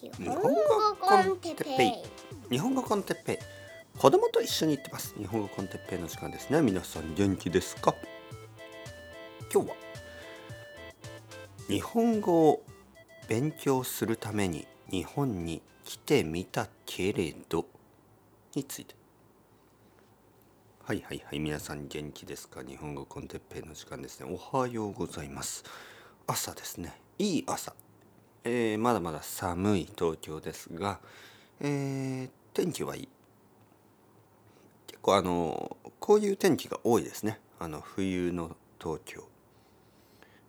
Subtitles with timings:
[0.00, 0.42] 日本語
[1.00, 1.92] コンテッペイ。
[2.50, 3.98] 日本語コンテッペイ。
[3.98, 5.12] 子供と一緒に行ってます。
[5.18, 6.62] 日本語コンテッペイの時間ですね。
[6.62, 7.96] 皆さん元気ですか？
[9.52, 9.76] 今日は
[11.66, 12.62] 日本語を
[13.28, 17.66] 勉強するために日本に来てみたけれど
[18.54, 18.94] について。
[20.84, 21.40] はいはいはい。
[21.40, 22.62] 皆さん元気ですか？
[22.62, 24.30] 日本語コンテッペイの時間ですね。
[24.30, 25.64] おはようございます。
[26.28, 27.00] 朝ですね。
[27.18, 27.74] いい朝。
[28.44, 31.00] えー、まだまだ寒い東京ですが、
[31.60, 33.08] えー、天気はいい。
[34.86, 37.40] 結構あのこういう天気が多いですね。
[37.58, 39.24] あの冬の東京、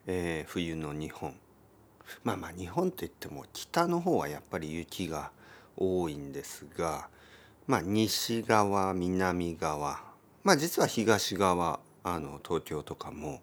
[0.07, 1.35] えー、冬の日本。
[2.23, 5.31] まあまあ日本といっても北の方はやっぱり雪が
[5.77, 7.07] 多いんですが
[7.67, 10.01] まあ西側南側。
[10.43, 13.41] まあ実は東側あの東京とかも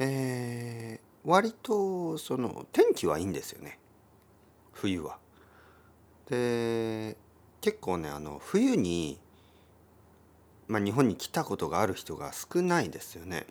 [0.00, 3.78] えー、割とその天気はいいんですよね
[4.72, 5.18] 冬は。
[6.30, 7.18] で
[7.60, 9.18] 結構ねあの冬に、
[10.68, 13.44] まあ、日本に来たことがある人が少ないですよね。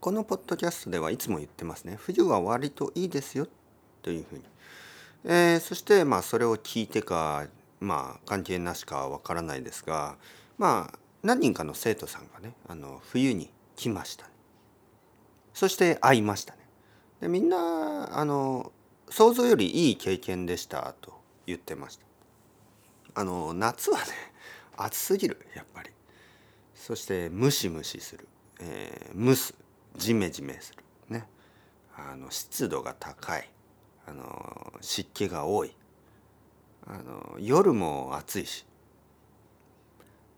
[0.00, 3.48] このポッドキャストではいつも言ってますね冬は割といいですよ
[4.02, 4.42] というふうに。
[5.24, 7.46] えー、そしてまあそれを聞いてか
[7.80, 10.16] まあ関係なしかわからないですが
[10.58, 14.32] まあ何人かの生徒さんがねあの冬に来ました、ね、
[15.54, 16.65] そして会いましたね。
[17.26, 18.70] でみんなあの
[19.10, 21.12] 想像よりいい経験でしたと
[21.44, 22.04] 言ってました。
[23.20, 24.04] あの夏はね
[24.78, 25.90] 暑すぎるやっぱり。
[26.76, 28.28] そしてムシムシする、
[28.60, 29.54] えー、蒸す。
[29.96, 30.84] ジメジメする。
[31.08, 31.28] ね。
[31.96, 33.50] あの湿度が高い。
[34.06, 35.74] あの湿気が多い。
[36.86, 38.64] あの夜も暑いし、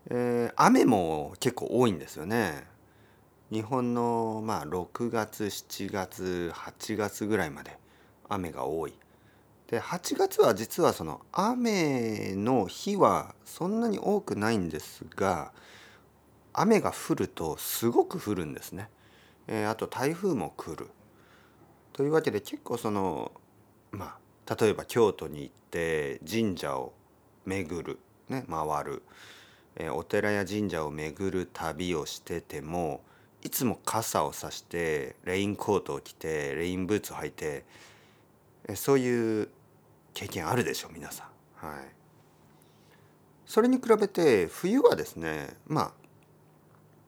[0.06, 2.66] えー、雨も結構多いんですよね。
[3.50, 7.78] 日本のまあ6月7月8月ぐらいまで
[8.28, 8.94] 雨が多い。
[9.68, 15.52] で8月は実はその雨の日はそんなに多くないんですが
[16.54, 18.88] 雨が降るとすごく降るんですね。
[19.46, 20.88] えー、あと台風も来る。
[21.94, 23.32] というわけで結構その
[23.90, 26.92] まあ例えば京都に行って神社を
[27.46, 29.02] 巡る、ね、回る、
[29.76, 33.00] えー、お寺や神社を巡る旅をしてても
[33.44, 37.64] いつも傘をさしてレインコートを着てレインブーツを履いて
[38.74, 39.48] そういう
[40.12, 41.24] 経験あるでしょう皆さ
[41.62, 41.66] ん。
[41.66, 41.80] はい、
[43.46, 45.92] それに比べて冬はですねまあ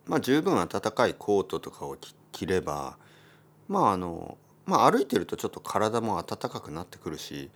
[0.06, 1.96] まあ十分暖かいコートとかを
[2.32, 2.96] 着れば
[3.68, 7.50] まああのまあ歩いてるとちょっと体も暖かくなってくるし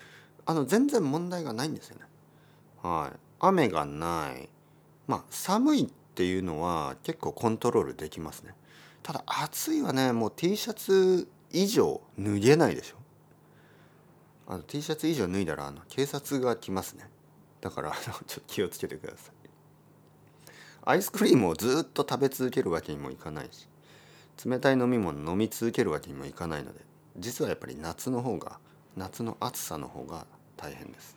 [0.47, 2.03] あの全然問題がないんですよね。
[2.83, 4.49] はい、雨がない
[5.07, 8.55] まあ寒いっていうのは結構コントロールできますね。
[9.05, 12.97] ただ暑いはねもう T シャツ以上脱げないでしょ。
[14.49, 17.09] あの T シャツ以上脱いだらあの警察が来ますね。
[17.61, 19.35] だからあのちょっと気をつけてください。
[20.87, 23.69] アイスクリームをずっと食べ続けるわけにもいかないし
[24.45, 26.81] 冷たい飲み物飲み続けるわけにもいかないので
[27.19, 28.59] 実はやっぱり夏の方が
[28.97, 30.27] 夏の暑さの方が
[30.57, 31.17] 大変です。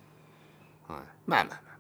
[0.88, 1.78] はい、まあまあまあ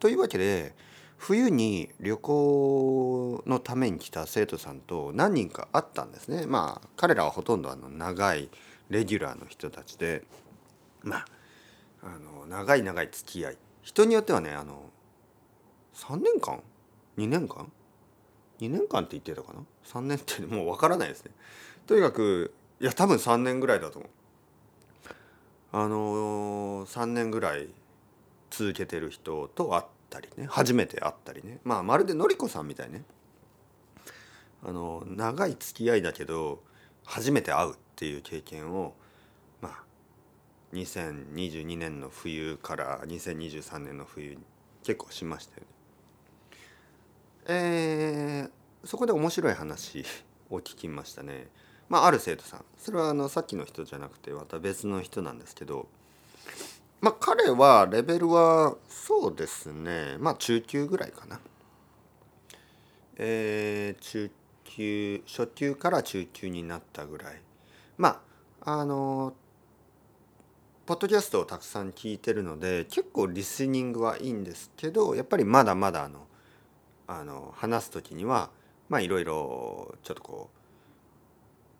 [0.00, 0.74] というわけで
[1.18, 6.46] 冬に旅行のために来た生徒さんと何人か会ったんですね。
[6.46, 8.50] まあ彼らはほとんどあの長い
[8.90, 10.24] レギュラーの人たちで。
[11.02, 11.26] まあ
[12.02, 13.58] あの長い長い付き合い。
[13.82, 14.90] 人によってはねあの
[15.94, 16.62] 3年間
[17.16, 17.72] ？2年間
[18.60, 21.30] ？2年間って言ってたかな？3年ってもう分からないですね。
[21.86, 24.10] とにかくいや多分3年ぐらいだと思う。
[25.72, 27.68] あの3年ぐらい
[28.50, 33.02] 続けてる人と会ったりね初めて会ったりねまあまるでのりこさんみたいね
[34.64, 36.62] あの長い付き合いだけど
[37.04, 38.94] 初めて会うっていう経験を
[39.60, 39.84] まあ
[40.74, 44.40] 2022年の冬から2023年の冬に
[44.82, 45.66] 結構しましたよね。
[47.48, 50.04] えー、そこで面白い話
[50.50, 51.48] を聞きましたね。
[51.88, 55.86] まあ、ある生徒さんそれはあのさっきの人じゃなくてまた別の人なんですけど
[57.00, 61.40] まあ彼はレベルはそうですねまあ中級ぐらいかな。
[63.18, 64.30] えー、中
[64.64, 67.40] 級初級から中級になったぐらい
[67.96, 68.20] ま
[68.60, 69.32] ああの
[70.84, 76.26] ポッドキャストをたくさん聞いてるので結構リスニングはいいんですけどやっぱりまだまだあの
[77.06, 78.50] あの話す時には
[78.88, 80.50] まあいろいろちょっとこ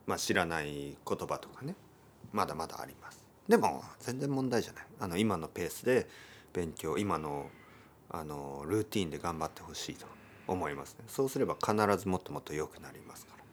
[0.07, 1.75] う、まあ、知らない言葉とかね
[2.33, 3.26] まだまだあります。
[3.49, 4.87] でも全然問題じゃない。
[5.01, 6.09] あの今のペースで
[6.53, 7.47] 勉強今の
[8.09, 10.07] あのルーティンで頑張ってほしいと
[10.47, 11.05] 思いますね。
[11.09, 13.45] そうすれば必ずもっともっと良くなりますから。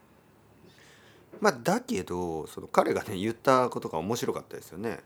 [1.42, 5.00] まあだけどその彼がね言ったことが面白かったですよね。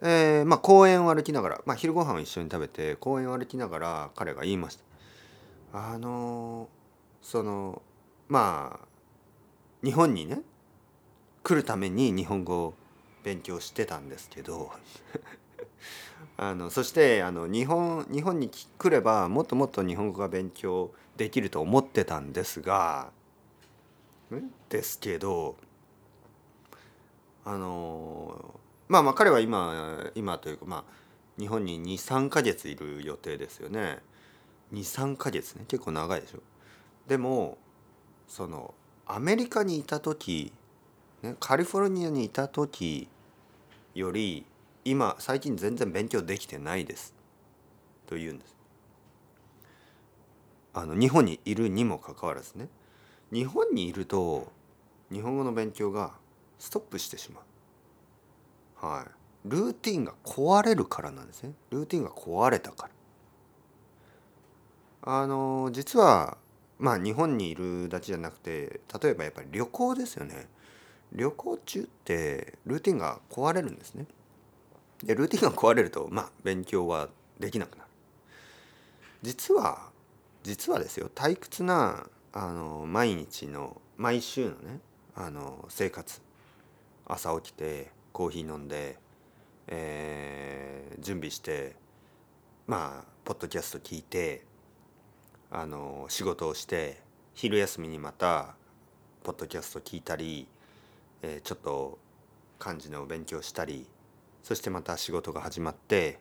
[0.00, 4.84] えーまあ、公園を歩きながら、まあ、昼ご飯を一緒に食べて公園を歩きながら彼が言いました。
[5.72, 6.68] あの
[7.20, 7.82] その
[8.28, 8.86] まあ
[9.84, 10.40] 日本にね
[11.42, 12.74] 来るために日本語を
[13.28, 14.72] 勉強してたんですけど
[16.38, 23.12] あのそしてあの日本日本に来ればもっともっと日本語が勉強できると思ってたんですが
[24.70, 25.56] ですけど
[27.44, 30.84] あのまあまあ彼は今今というかまあ
[31.38, 33.98] 日本に23か月いる予定ですよね。
[34.72, 35.64] 23か月ね。
[35.68, 36.38] 結構長いでしょ。
[37.06, 37.58] でも
[38.26, 38.74] その
[39.06, 40.52] アメリカにいた時、
[41.22, 43.08] ね、カリフォルニアにいた時
[43.98, 44.46] より
[44.84, 47.14] 今最近全然勉強できてないです。
[48.06, 48.56] と言うんです。
[50.72, 52.68] あの日本にいるにもかかわらずね。
[53.32, 54.52] 日本にいると
[55.10, 56.12] 日本語の勉強が
[56.58, 57.40] ストップしてしま
[58.82, 58.86] う。
[58.86, 59.10] はい。
[59.44, 61.52] ルーティンが壊れるからなんですね。
[61.70, 62.88] ルーティンが壊れたか
[65.02, 65.20] ら。
[65.20, 66.38] あの実は
[66.78, 70.46] まあ日本にいるだけじゃなくて例えばやっぱり旅行ですよね。
[71.12, 74.06] 旅行中ってルーティンが壊れるんですね。
[75.02, 77.08] でルーティンが壊れるとまあ勉強は
[77.38, 77.90] できなくなる。
[79.22, 79.90] 実は
[80.42, 84.80] 実はですよ退屈なあの毎日の毎週のね
[85.14, 86.20] あの生活。
[87.10, 88.98] 朝起きてコーヒー飲んで、
[89.66, 91.74] えー、準備して
[92.66, 94.44] まあポッドキャスト聞いて
[95.50, 97.00] あの仕事をして
[97.32, 98.56] 昼休みにまた
[99.22, 100.46] ポッドキャスト聞いたり、
[101.22, 101.98] えー、ちょっと
[102.58, 103.86] 漢字の勉強したり
[104.42, 106.18] そしてまた仕事が始まって、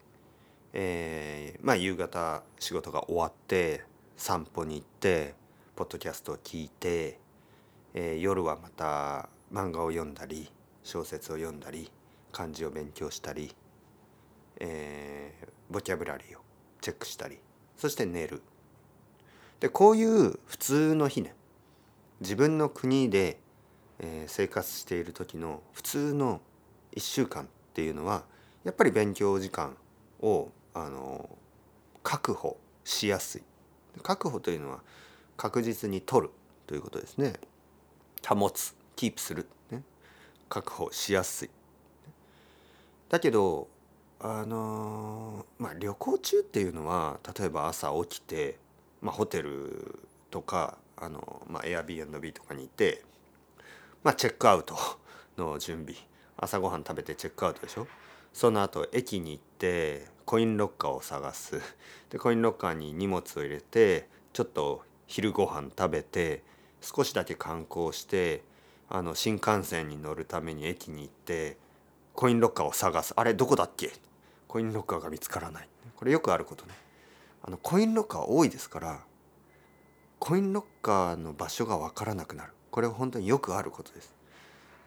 [0.73, 3.83] えー、まあ夕方仕事が終わって
[4.15, 5.35] 散歩に行って
[5.75, 7.19] ポッドキャストを聞いて、
[7.94, 10.49] えー、夜はまた漫画を読んだり
[10.83, 11.91] 小説を読んだり
[12.31, 13.53] 漢字を勉強したり、
[14.59, 16.41] えー、ボキャブラリーを
[16.81, 17.39] チェックしたり
[17.75, 18.41] そして寝る。
[19.59, 21.33] でこういう普通の日ね
[22.19, 23.39] 自分の国で、
[23.99, 26.41] えー、生活している時の普通の
[26.95, 28.23] 1週間っていうのは
[28.63, 29.75] やっぱり勉強時間
[30.21, 31.29] をあの
[32.03, 33.44] 確保しやすい。
[34.03, 34.81] 確保というのは
[35.38, 36.33] 確実に取る
[36.67, 37.33] ということですね。
[38.27, 39.83] 保つキープする、ね、
[40.50, 41.50] 確保しやすい。
[43.09, 43.67] だけど
[44.19, 48.57] あのまあ旅行中っていうのは例えば朝起きて
[49.01, 50.00] まあ、ホテル
[50.31, 53.03] とかあの、まあ、Airbnb とかにいて、
[54.07, 54.74] まあ、チェックアウト
[55.38, 55.94] の準備。
[56.38, 57.88] 朝ごはん食べてチェックアウトでしょ？
[58.31, 61.59] その後駅に行ってコインロッカーを探す。
[62.09, 66.42] でコインロッカーに荷物を入れてちょっと昼ご飯食べて
[66.80, 68.44] 少しだけ観光して
[68.88, 71.57] あの新幹線に乗るために駅に行って
[72.13, 73.13] コインロッカーを探す。
[73.18, 73.92] あれどこだっけ？
[74.48, 75.68] コインロッカーが見つからない。
[75.98, 76.71] これよくあることね。
[77.44, 79.01] あのコインロッカー多いですから
[80.18, 82.53] コインロッカーの場所が分からなくなる。
[82.71, 84.13] これは本当によくあることです。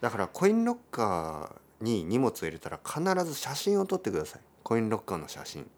[0.01, 4.41] だからコインロッカーに荷物を入れたら必ず写真を撮ってください。
[4.63, 5.69] コインロッカーの写真。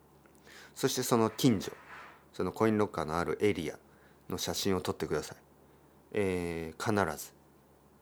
[0.75, 1.73] そしてその近所。
[2.33, 3.79] そのコインロッカーのあるエリア
[4.31, 5.37] の写真を撮ってください、
[6.13, 7.33] えー、必ず。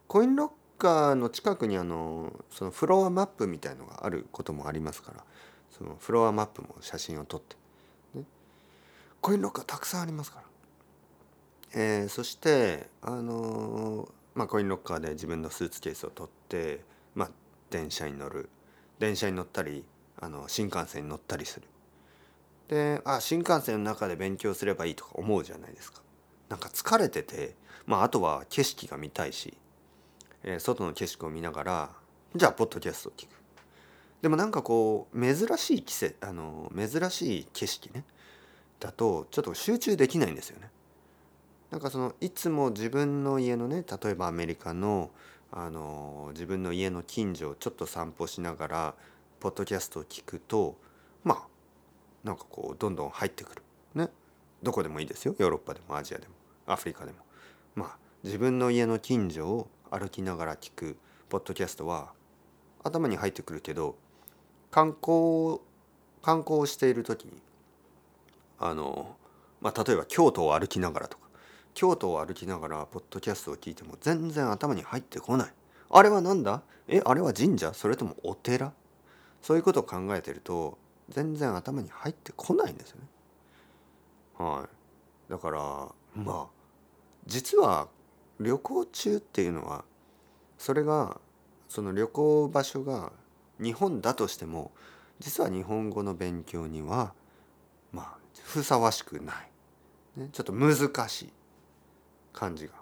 [0.07, 0.51] コインロッ
[0.81, 5.25] カーの近くにあのそのフロアマップみたいのがあることもありますから。
[5.71, 7.57] そのフロアマップも写真を撮って。
[8.15, 8.25] ね。
[9.21, 10.45] コインロッカーたくさんありますから、
[11.73, 16.81] えー、そしてあのー、まあ、コインロッカーで自分のスーツケースを取って、
[17.15, 17.31] まあ、
[17.71, 18.49] 電車に乗る。
[18.99, 19.85] 電車に乗ったり
[20.21, 21.67] あの新幹線に乗ったりする。
[22.69, 26.03] であ新幹線の中で勉強すればいいとか思うじゃないですか。
[26.49, 27.55] なんか疲れてて、
[27.87, 29.57] まあ、あとは景色が見たいし、
[30.43, 31.91] えー、外の景色を見ながら
[32.37, 33.31] じゃあポッドキャストを聞く。
[34.21, 38.05] でもなんかこう珍しい季節あの珍しい景色ね
[38.79, 40.71] だとちょっと集中できないんですよね。
[41.71, 45.11] なんかそのいつも自分の家のね例えばアメリカの
[45.53, 48.95] あの自分の家の近所をちょっと散歩しながら
[49.41, 50.77] ポッドキャストを聞くと
[51.25, 51.43] まあ
[52.23, 53.63] なんかこうどんどん入ってくる。
[53.95, 54.11] ね。
[54.63, 55.35] どこでもいいですよ。
[55.39, 56.35] ヨーロッパでもアジアでも
[56.67, 57.19] アフリカでも。
[57.75, 60.97] まあ自分の家の近所を歩きながら聞く
[61.29, 62.13] ポッドキャストは
[62.85, 63.97] 頭に入ってくるけど
[64.71, 65.61] 観光
[66.23, 67.33] 観光をしている時に
[68.59, 69.17] あの、
[69.61, 71.30] まあ、例えば京都を歩きながらとか
[71.75, 75.53] 京都を歩きながらポッドキャストを聞いても全然頭に入ってこない。
[75.91, 76.63] あれは何だ？
[76.89, 77.73] えあれは神社？
[77.75, 78.73] それともお寺？
[79.43, 83.07] そういうことを考えてると全然頭に入ってこないんですよね。
[84.39, 84.69] は
[85.29, 85.59] い、だから
[86.15, 86.47] まあ
[87.27, 87.89] 実は
[88.39, 89.85] 旅行中っていうのは
[90.59, 91.21] それが
[91.69, 93.13] その旅行場所が
[93.59, 94.73] 日本だとしても
[95.19, 97.13] 実は日本語の勉強には
[97.93, 100.77] まあふさわしくない、ね、ちょっと難
[101.09, 101.33] しい
[102.33, 102.75] 感じが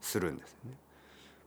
[0.00, 0.76] するんですよね。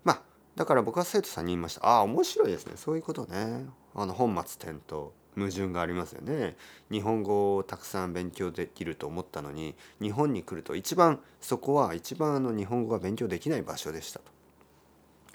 [0.04, 0.22] まあ
[0.56, 1.86] だから僕は生徒さんに言いました。
[1.86, 2.74] ああ面白いですね。
[2.76, 3.66] そういうことね。
[3.96, 5.12] あの本末転倒。
[5.36, 6.56] 矛盾がありますよね。
[6.92, 14.26] 日本語をたくさん勉強できると思ったのに日本に来ると一番そこは一番あの日本語が勉強できない場所でしたと。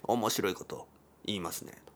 [0.04, 0.86] 面白いこと
[1.24, 1.72] 言いますね。
[1.84, 1.92] と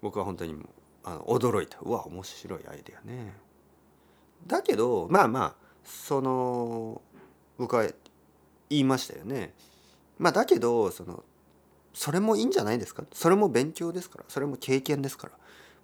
[0.00, 0.56] 僕は本当に
[1.04, 1.78] あの驚いた。
[1.82, 3.34] うわ面白いアイデアね。
[4.46, 7.02] だけどまあまあその
[7.58, 7.86] 僕は
[8.72, 9.54] 言いましたよね。
[10.18, 11.24] まあだけどその
[11.94, 13.04] それもいいんじゃないですか？
[13.12, 14.24] それも勉強ですから。
[14.28, 15.32] それも経験ですから。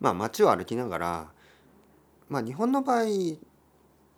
[0.01, 1.29] まあ街を歩きながら
[2.29, 3.05] まあ日本の場合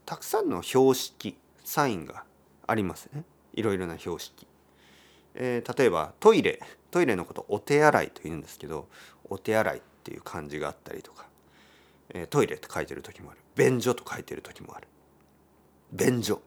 [0.06, 2.24] たくさんの標識サインが
[2.66, 3.24] ありますね。
[3.54, 4.46] いろいろな標識、
[5.34, 6.60] えー、例えばトイレ。
[6.90, 8.88] トイレのことお手洗いと言うんですけど
[9.28, 11.26] お手洗いっていう漢字があったりとか、
[12.08, 13.40] えー、トイレって書いてる時もある。
[13.54, 14.88] 便所と書いてる時もある。
[15.92, 16.40] 便所。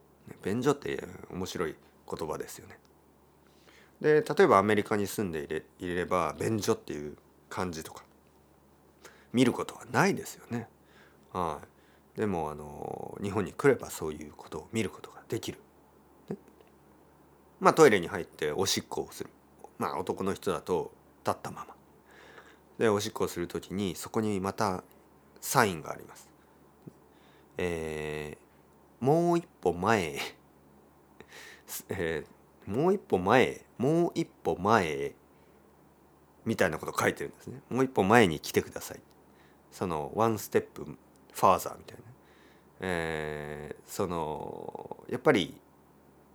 [0.44, 1.01] 便所って
[1.32, 1.75] 面白い
[2.15, 2.77] 言葉ですよね
[4.01, 7.17] で例えばアメリカに住んでいれいれば便所っていう
[7.50, 8.03] 漢字とか
[9.32, 10.67] 見ることはないですよね。
[11.32, 11.60] は
[12.15, 15.58] い、でもあの日本に来ればそういうことを見ることができる。
[16.29, 16.38] ね、
[17.60, 19.29] まあトイレに入っておしっこをする。
[19.79, 20.91] まあ男の人だと
[21.25, 21.75] 立ったまま。
[22.77, 24.84] でおしっこをする時にそこにまた
[25.41, 26.29] サインがあります。
[27.58, 30.20] えー、もう一歩前へ、
[31.89, 35.15] えー、もう一歩前へもう一歩前へ
[36.46, 37.62] みたいなこと書いてるんですね。
[37.70, 39.00] もう一歩前に来てください。
[39.72, 42.03] そのワンステップファーザーみたいな、
[42.82, 45.60] えー、そのやっぱり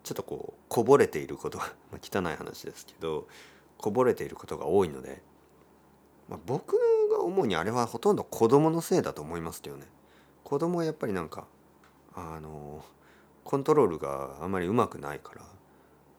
[0.02, 3.28] ちょっとこうこぼれていることが、 ま、汚い話ですけど
[3.76, 5.22] こぼれていることが多いので、
[6.28, 6.76] まあ、僕
[7.10, 9.86] が思うにあれはほとんど子供のせいだと思いますけどね
[10.44, 11.46] 子供はやっぱりなんか
[12.14, 12.84] あの
[13.48, 15.40] コントロールがあまりうまくないから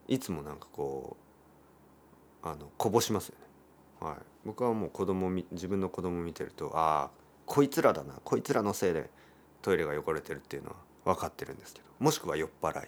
[0.07, 1.15] いつもなんかこ
[2.43, 3.36] うあのこぼしますよ
[4.01, 4.07] ね。
[4.07, 7.09] はい、僕はもう子供自分の子供見てるとああ
[7.45, 9.12] こいつらだなこいつらのせいで
[9.62, 10.69] トイレが汚れてるっていうの
[11.03, 12.88] は分かってるんですけどもしくは酔っ払い。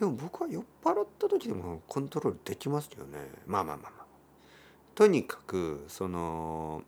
[0.00, 3.30] でも僕は酔っ払った時でもコントロールできますよね。
[3.46, 4.06] まあまあまあまあ。
[4.96, 6.82] とにかくその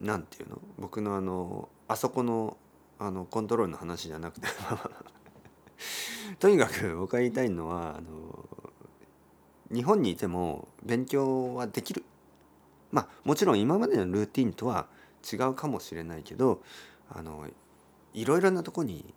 [0.00, 0.58] なんていうの？
[0.78, 2.56] 僕のあのあそこの
[2.98, 4.46] あのコントロールの話じゃなくて
[6.40, 8.48] とにかく僕が言いたいのはあの
[9.72, 12.02] 日本にいても勉強はできる。
[12.90, 14.88] まあもちろん今までのルーティンとは
[15.30, 16.62] 違うかもしれないけど
[17.10, 17.46] あの
[18.14, 19.14] いろいろなとこに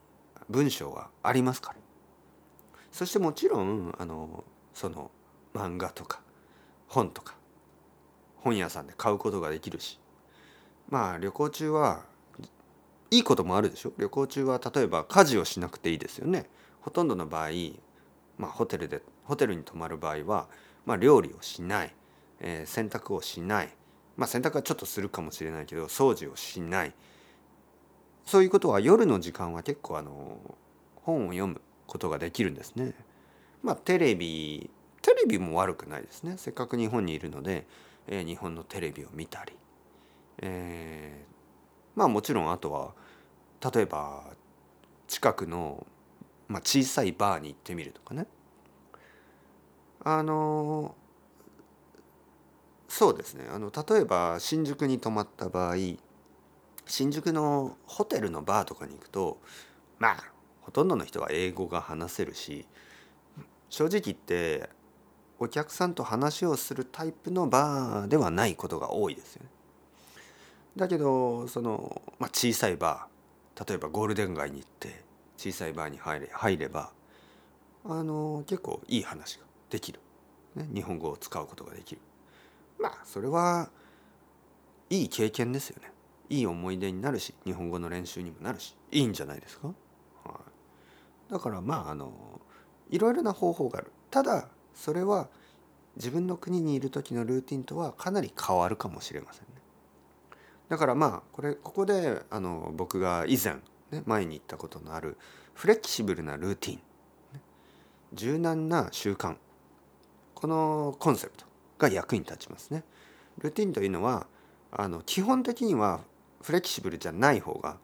[0.50, 1.78] 文章はありますから。
[2.92, 5.10] そしてもちろんあのその
[5.54, 6.22] 漫画とか
[6.88, 7.36] 本とか
[8.36, 9.98] 本屋さんで買うことができるし。
[10.90, 12.04] まあ旅行中は
[13.10, 13.94] いいこともあるでしょ。
[13.98, 16.48] 旅行中は例えば家事をしなくていいですよね。
[16.84, 17.50] ほとんどの場合
[18.38, 20.48] まあホテルでホテルに泊まる場合は、
[20.86, 21.94] まあ、料理をしない、
[22.40, 23.70] えー、洗濯をしない、
[24.18, 26.94] まあ、洗濯はちょっとするかもしれないけど掃除をしない。
[28.26, 30.38] そういうことは夜の時間は結構あの
[30.96, 32.94] 本を読むことができるんですね。
[33.62, 34.70] まあ、テレビ
[35.02, 36.36] テレビも悪くないですね。
[36.38, 37.68] せっかく日本にいるので、
[38.08, 39.54] えー、日本のテレビを見たり、
[40.42, 42.94] えー、まあもちろんあとは
[43.74, 44.24] 例えば
[45.08, 45.86] 近くの、
[46.48, 48.28] まあ、小さいバーに行ってみるとかね
[50.04, 50.96] あの
[52.88, 55.76] そうですねあの例えば新宿に泊まった場合
[56.86, 59.40] 新宿のホテルのバーとかに行くと
[60.00, 60.24] まあ
[60.62, 62.66] ほとんどの人は英語が話せるし
[63.70, 64.70] 正直言って
[65.40, 69.50] お客さんと話をするタイプのバーではないことが多いですよね。
[70.78, 75.03] だけどその、まあ、小さいバー例えばゴールデン街に行って
[75.38, 76.92] 小さいバーに入れ入れば
[77.86, 80.00] あの結構いい話ができる、
[80.56, 82.02] ね、日本語を使うことができる。
[82.80, 83.70] まあそれは
[84.90, 85.92] いい経験ですよね。
[86.30, 89.74] いい思い出になるし日本語の練習にもなるしいいんじゃないですか、は
[91.30, 92.12] い、だからまああの
[92.90, 93.92] いろいろな方法がある。
[94.10, 95.28] ただそれは
[95.96, 99.48] 自分の国にいる時のルーティンとはかなり変わるかもしれませんね。
[100.70, 103.58] だからまあこれここであの僕が以前、
[103.94, 105.18] ね、前に言ったことのある
[105.54, 106.80] フレキシブルなルーティン
[108.14, 109.36] 柔軟な習慣
[110.34, 111.46] このコンセプト
[111.78, 112.84] が役に立ちますね。
[113.40, 114.28] ルーティンというのは
[114.72, 116.02] あの基本的には
[116.42, 117.78] フレキシブルじゃない方が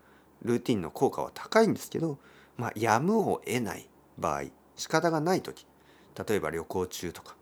[0.43, 2.17] ルーティンの効果は高いんですけど、
[2.57, 3.87] まあ、やむを得ない
[4.17, 4.43] 場合
[4.75, 5.65] 仕方がない時
[6.27, 7.35] 例えば旅行中とか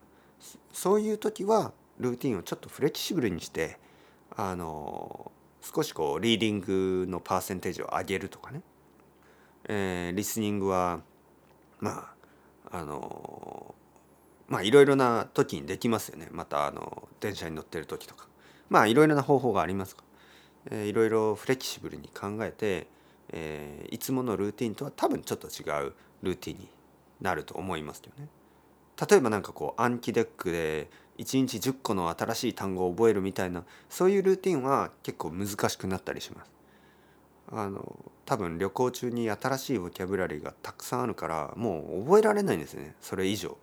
[0.72, 3.80] そういう時はルーティンをちょっとフレキシブルにして
[4.36, 5.32] あの
[5.74, 8.62] 少しこうリーディングのパーセンテージを上げるとかね、
[9.68, 11.02] えー、リスニングは
[11.80, 12.14] ま
[12.72, 13.76] ああの
[14.48, 16.30] まあいろいろな時にできますよね。
[16.32, 18.28] またあの電車に乗ってる時とか。
[18.70, 20.04] まあいろいろな方法がありますか
[20.70, 22.88] えー、いろいろフレキシブルに考えて、
[23.30, 25.94] えー、いつものルーティンとは多分ちょっと違う
[26.24, 26.68] ルーティンに
[27.22, 28.28] なると思いますよね。
[29.10, 36.52] 例えば何かこう Anki deck で1日10個の新しい単語を覚えるみたいなそういうルーティンは結構難しくなったりします。
[37.50, 43.58] あの多分旅行中に新しいボキャブラリーがたくさんあるからもう覚えられないんですよねそれ以上。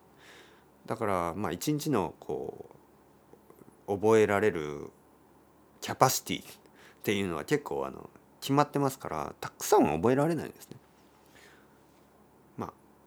[0.86, 2.70] だからまあ一日のこ
[3.86, 4.90] う覚えられる
[5.80, 6.46] キャパシティっ
[7.02, 8.08] ていうのは結構あの
[8.40, 10.78] 決まってますからたくさんは覚えられないんですね。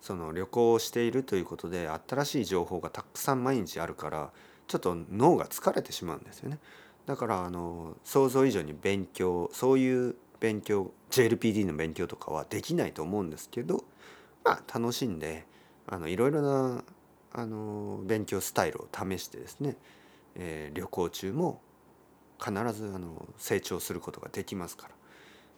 [0.07, 4.31] その旅行をしているということで新しい情報がたくさん毎日あるから
[4.65, 6.59] ちょっと脳が疲れてしまうんですよね。
[7.05, 13.83] だからあの想像以上に勉強そういう勉強 JLPD の勉強とかはできないと思うんですけど
[14.45, 15.45] まあ楽しんで
[15.87, 16.85] あのいろいろな
[17.33, 19.75] あの勉強スタイルを試してですね、
[20.35, 21.59] えー、旅行中も
[22.39, 24.93] 必ずあの成長することができますから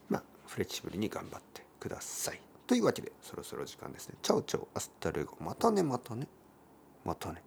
[0.10, 2.49] まあフレキシブルに頑張ってください。
[2.70, 4.16] というわけでそろそろ時間ですね。
[4.22, 6.28] chao chao hasta luego またねまたね
[7.04, 7.42] またね。